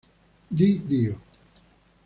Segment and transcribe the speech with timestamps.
[0.57, 1.21] Di Dio.